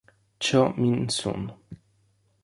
Cho 0.39 0.73
Min-sun 0.77 1.53